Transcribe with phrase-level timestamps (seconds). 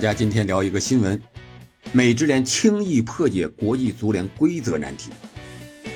[0.00, 1.20] 大家今天聊一个新闻：
[1.92, 5.10] 美职联轻易破解国际足联规则难题，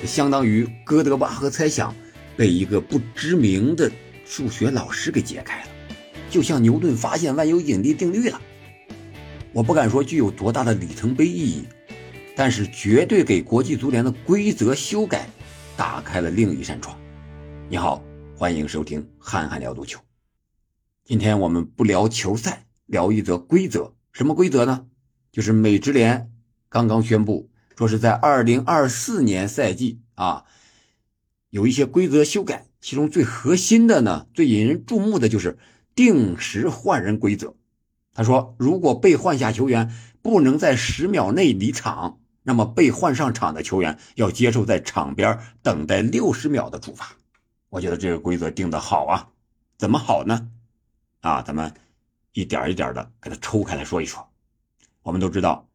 [0.05, 1.97] 相当于哥德巴赫猜想
[2.37, 3.91] 被一个不知名的
[4.27, 5.69] 数学老师给解开了，
[6.29, 8.39] 就像牛顿发现万有引力定律了。
[9.55, 11.65] 我不敢说具有多大的里程碑意义，
[12.37, 15.27] 但是绝对给国际足联的规则修改
[15.79, 16.95] 打开了另一扇窗。
[17.71, 18.05] 你好，
[18.37, 19.99] 欢迎收听憨憨聊足球。
[21.07, 22.61] 今天我们不聊球赛。
[22.89, 24.87] 聊一则规则，什么规则呢？
[25.33, 26.31] 就是美职联
[26.69, 30.45] 刚刚宣布，说是在二零二四年赛季啊，
[31.51, 35.59] 有一些规则修改，其中最核心的呢，最引人注目的就是
[35.97, 37.57] 定时换人规则。
[38.13, 47.17] 他说，如果被换下球员不能在十秒内离场，那么被换上场的球员要接受在场边等待六十秒的处罚。
[47.69, 49.31] 我觉得这个规则定的好啊，
[49.77, 50.49] 怎么好呢？
[51.21, 51.75] 啊，咱们。
[52.35, 54.29] 一点一点的给它抽开来说一说。
[55.03, 55.69] 我们都知道，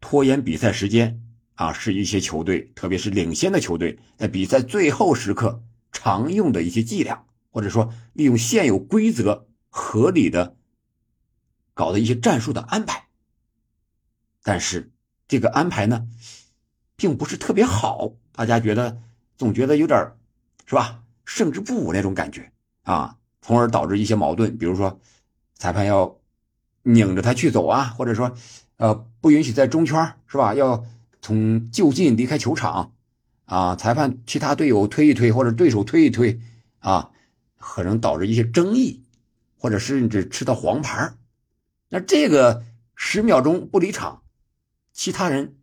[0.00, 1.22] 拖延比赛时间
[1.54, 10.56] 啊，是一些球队，特别是领先的球队，在比赛最后时刻常用的一些伎俩，或者说利用现有规则合理的
[11.74, 13.06] 搞的一些战术的安排。
[14.42, 14.92] 但是
[15.26, 16.06] 这个安排呢，
[16.96, 19.00] 并不是特别好，大家觉得
[19.38, 20.12] 总觉得有点
[20.66, 21.02] 是吧？
[21.24, 25.00] 胜之不武那种感觉啊，从而导致一些矛盾，比如说。
[25.58, 26.18] 裁判要
[26.82, 28.32] 拧着他去走啊，或者说，
[28.76, 30.54] 呃，不允许在中圈，是吧？
[30.54, 30.84] 要
[31.22, 32.92] 从就近离开球场，
[33.46, 36.38] 啊，裁判其他队友推一推，或者对手推一推，
[36.80, 37.10] 啊，
[37.58, 39.02] 可能导致一些争议，
[39.58, 41.14] 或者甚至吃到黄牌。
[41.88, 42.62] 那这个
[42.94, 44.22] 十秒钟不离场，
[44.92, 45.56] 其他人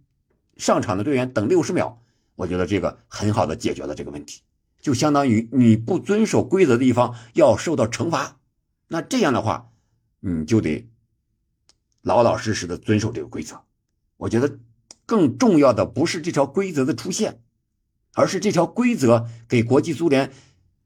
[0.58, 2.02] 上场的队员等六十秒，
[2.36, 4.42] 我觉得这个很好的解决了这个问题，
[4.82, 8.38] 就相当于你不遵守规则的一方要受到惩罚。
[8.88, 9.70] 那这样的话。
[10.26, 10.88] 你就得
[12.02, 13.62] 老老实实的遵守这个规则。
[14.16, 14.58] 我觉得
[15.06, 17.42] 更重要的不是这条规则的出现，
[18.14, 20.32] 而是这条规则给国际足联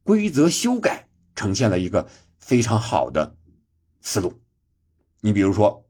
[0.02, 2.08] 规则修改呈现了一个
[2.40, 3.36] 非常好的
[4.00, 4.40] 思路。
[5.20, 5.86] 你比如说，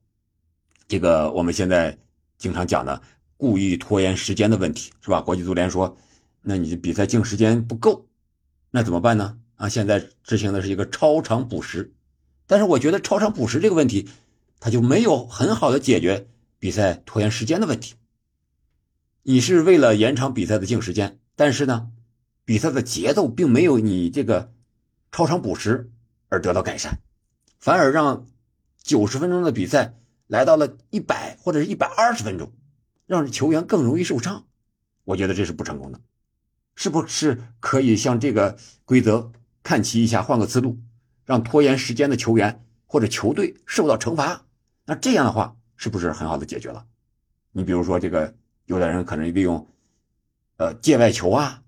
[0.87, 1.97] 这个我们现在
[2.37, 3.01] 经常讲的
[3.39, 5.23] 故意拖延时间的问题，是吧？
[5.23, 5.97] 国际足联说，
[6.43, 8.07] 那你比赛净时间不够，
[8.71, 9.39] 那怎么办呢？
[9.55, 11.95] 啊，现在执行的是一个超长补时。
[12.49, 14.09] 但是我觉得超长补时这个问题，
[14.59, 16.27] 他就没有很好的解决
[16.59, 17.95] 比赛拖延时间的问题。
[19.23, 21.91] 你是为了延长比赛的净时间，但是呢，
[22.47, 24.51] 比赛的节奏并没有你这个
[25.13, 25.91] 超长补时
[26.31, 27.01] 而得到改善，
[27.59, 28.27] 反而让
[28.83, 29.95] 九十分钟的比赛
[30.27, 32.51] 来到了一百或者是一百二十分钟，
[33.07, 34.47] 让球员更容易受伤。
[35.05, 36.01] 我觉得这是不成功的，
[36.75, 39.33] 是不是可以向这个规则
[39.63, 40.79] 看齐一下，换个思路？
[41.29, 44.47] 让拖延时间的球员或者球队受到惩罚，
[44.87, 46.87] 那这样的话是不是很好的解决了？
[47.53, 48.35] 你比如说这个，
[48.65, 49.67] 有的人可能利用，
[50.57, 51.63] 呃，界外球啊，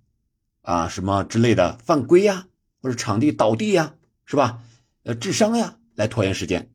[0.62, 2.47] 啊什么之类的犯规呀，
[2.81, 3.93] 或者场地倒地呀，
[4.25, 4.62] 是吧？
[5.03, 6.71] 呃，智商呀，来拖延时间。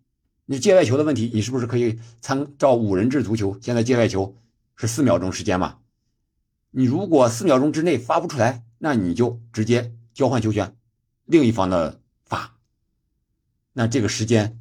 [0.45, 3.57] 你界外球的问题，你是不是可以参照五人制足球？
[3.63, 4.37] 现在界外球
[4.75, 5.79] 是四秒钟时间嘛？
[6.69, 10.75] 你如果四秒钟之内发不出来，那你就直接交换球权，
[11.25, 11.99] 另一方的。
[13.77, 14.57] 那这个时间，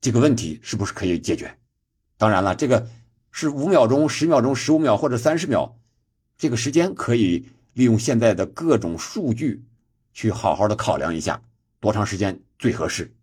[0.00, 1.58] 这个问题是不是可以解决？
[2.16, 2.88] 当然了，这个
[3.30, 5.76] 是五秒钟、十秒钟、十五秒或者三十秒，
[6.38, 9.62] 这个时间可以利用现在的各种数据
[10.14, 11.42] 去好好的考量一下
[11.78, 13.14] 多长时间最合适。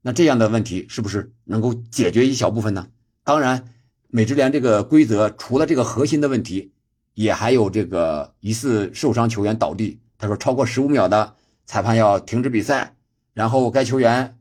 [0.00, 2.88] 那这样的问题是不是能够解决一小部分呢？
[3.24, 3.74] 当然，
[4.06, 6.70] 美职联这个规则除了这个核心的问题，
[7.14, 11.34] 也还有这个疑似受伤球员倒地，他说超过十五秒的
[11.66, 12.94] 裁判要停止比赛。
[13.38, 14.36] 然后该球员，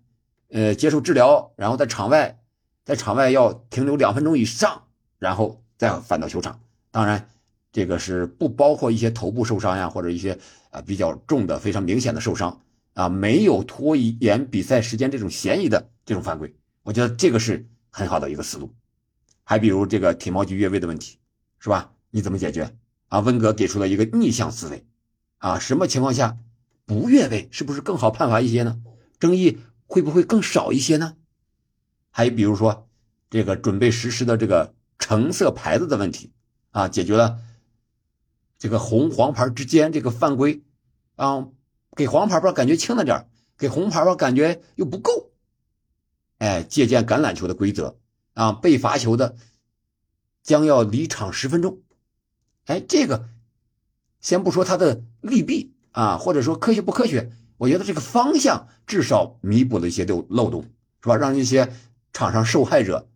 [0.50, 2.40] 呃，接受治疗，然后在场外，
[2.84, 4.86] 在场外要停留两分钟以上，
[5.20, 6.60] 然后再返到球场。
[6.90, 7.30] 当然，
[7.72, 10.40] 这个是不包括一些头部受伤呀，或者一些
[10.72, 12.60] 啊比较重的、非常明显的受伤
[12.96, 16.52] 啊，没有拖延比赛时间这种嫌疑的这种犯规。
[16.82, 18.74] 我觉得这个是很好的一个思路。
[19.44, 21.20] 还比如这个体毛级越位的问题，
[21.60, 21.92] 是吧？
[22.10, 22.74] 你怎么解决？
[23.10, 24.84] 啊，温格给出了一个逆向思维，
[25.38, 26.36] 啊，什么情况下？
[26.88, 28.82] 不越位是不是更好判罚一些呢？
[29.20, 31.18] 争议会不会更少一些呢？
[32.10, 32.88] 还比如说，
[33.30, 36.32] 这个准备实施的这个橙色牌子的问题
[36.72, 37.40] 啊，解决了
[38.58, 40.64] 这个红黄牌之间这个犯规
[41.18, 41.50] 啊，
[41.94, 45.32] 给黄牌吧感觉轻了点给红牌吧感觉又不够。
[46.38, 48.00] 哎，借鉴橄榄球的规则
[48.34, 49.36] 啊，被罚球的
[50.42, 51.82] 将要离场十分钟。
[52.64, 53.28] 哎，这个
[54.22, 55.74] 先不说它的利弊。
[55.98, 57.32] 啊，或者说科学不科学？
[57.58, 60.62] 我觉得这个方向至少弥补了一些漏漏洞，
[61.02, 61.16] 是吧？
[61.16, 61.74] 让一些
[62.14, 63.10] 场上受害者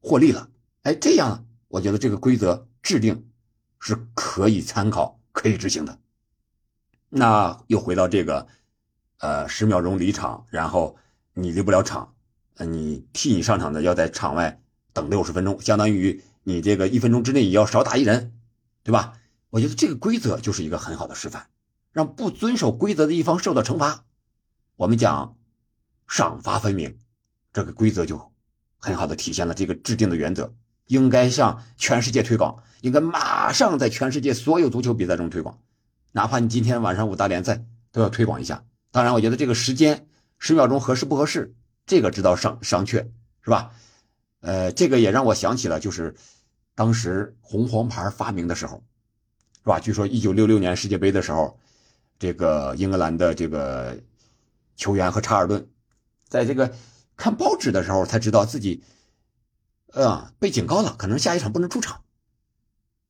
[0.00, 0.50] 获利了。
[0.82, 3.28] 哎，这样我觉得这个规则制定
[3.78, 5.96] 是可以参考、可以执行的。
[7.10, 8.48] 那又回到这个，
[9.18, 10.96] 呃，十秒钟离场，然后
[11.32, 12.12] 你离不了场，
[12.58, 14.60] 你替你上场的要在场外
[14.92, 18.32] 等六十分钟，相当于你这个一分钟之内也要少打一人，
[18.82, 19.12] 对吧？
[19.50, 21.46] 我觉得这个规则就是一个很好的示范，
[21.94, 24.04] 让不遵守规则的一方受到惩罚。
[24.76, 25.36] 我们讲
[26.08, 26.98] 赏罚分明，
[27.52, 28.32] 这个规则就
[28.76, 30.52] 很好的体现了这个制定的原则，
[30.88, 35.60] 应该向全世界推广，应该马上在全世界所有足球比赛中推广。
[36.10, 40.08] 哪怕你今天晚上五大联赛都要推广一下，当然，我觉得这个时间
[40.38, 41.54] 十秒钟合适不合适，
[41.86, 43.06] 这个知道商商榷
[43.40, 43.70] 是吧？
[44.40, 46.16] 呃，这个也让我想起了，就是
[46.74, 48.82] 当时红黄牌发明的时候，
[49.62, 49.78] 是吧？
[49.78, 51.56] 据说一九六六年世界杯的时候，
[52.24, 54.00] 这个英格兰的这个
[54.76, 55.68] 球员和查尔顿，
[56.26, 56.72] 在这个
[57.18, 58.82] 看报纸的时候才知道自己，
[59.92, 62.00] 啊，被警告了，可能下一场不能出场。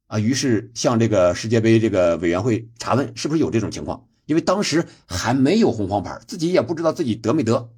[0.09, 7.71] 啊，于是向这个世界杯这个委员会查问是不是有这种情况，因为当时还没有红黄牌，自己也不知道自己得没得。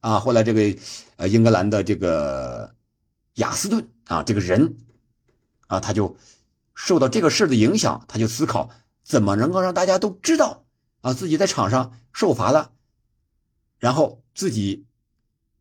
[0.00, 0.76] 啊，后来这个
[1.18, 2.74] 呃英格兰的这个
[3.34, 4.76] 雅斯顿啊这个人
[5.68, 6.16] 啊，他就
[6.74, 8.70] 受到这个事的影响，他就思考
[9.02, 10.64] 怎么能够让大家都知道
[11.00, 12.72] 啊自己在场上受罚了，
[13.78, 14.86] 然后自己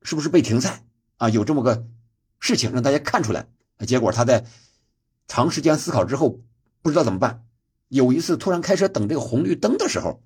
[0.02, 0.84] 是不是被停赛
[1.18, 1.30] 啊？
[1.30, 1.86] 有这么个
[2.40, 3.48] 事情让大家看出来，
[3.86, 4.46] 结果他在。
[5.28, 6.42] 长时间思考之后，
[6.82, 7.46] 不知道怎么办。
[7.88, 10.22] 有一次突然开车等这个红绿灯的时候，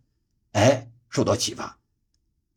[0.54, 1.78] 哎，受到启发，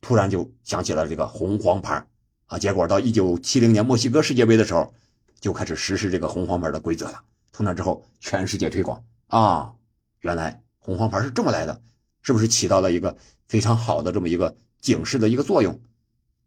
[0.01, 2.07] 突然就想起了这个红黄牌
[2.47, 2.57] 啊。
[2.57, 4.91] 结果到一九七零年墨西哥世界杯的时候，
[5.39, 7.21] 就开始实施这个红黄牌的规则了。
[7.51, 9.75] 从那之后，全世界推广啊，
[10.19, 11.81] 原来红黄牌是这么来的，
[12.21, 13.17] 是不是起到了一个
[13.47, 15.79] 非常好的这么一个警示的一个作用？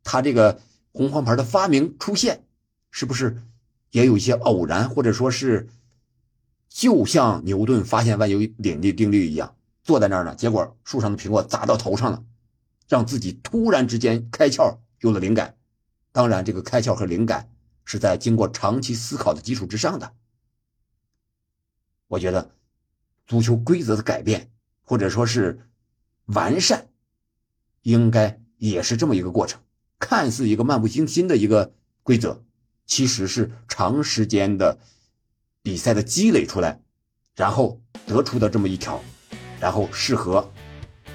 [0.04, 0.60] 它这个
[0.92, 2.44] 红黄牌的发明出现，
[2.90, 3.42] 是不是
[3.90, 5.68] 也有一些偶然，或者说是？
[6.74, 9.54] 就像牛顿发现万有引力定律一样，
[9.84, 12.24] 坐在那儿呢，结果树上的苹果砸到头上了，
[12.88, 15.54] 让自己突然之间开窍，有了灵感。
[16.12, 17.50] 当然，这个开窍和灵感
[17.84, 20.14] 是在经过长期思考的基础之上的。
[22.08, 22.52] 我觉得，
[23.32, 24.50] 足球规则的改变
[24.82, 25.58] 或者说是
[26.26, 26.88] 完善，
[27.80, 29.58] 应该也是这么一个过程。
[29.98, 32.42] 看似一个漫不经心的一个规则，
[32.84, 34.78] 其实是长时间的。
[35.62, 36.78] 比赛的积累出来，
[37.34, 39.00] 然后得出的这么一条，
[39.58, 40.46] 然后适合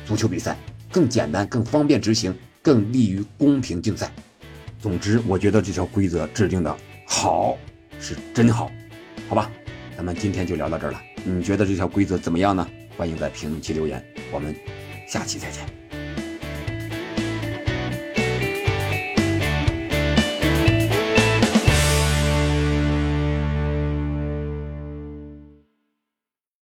[0.07, 0.57] 足球比赛
[0.91, 4.11] 更简单、更方便执行、更利于公平竞赛。
[4.79, 6.75] 总之，我觉得这条规则制定的
[7.05, 7.55] 好，
[7.99, 8.71] 是真好，
[9.29, 9.51] 好吧？
[9.95, 11.16] 咱们今天就聊到这儿了。
[11.27, 12.65] 你觉得这条规则怎么样呢？
[12.95, 14.01] 欢迎在评论区留言。
[14.31, 14.55] 我们
[15.07, 15.86] 下期再见。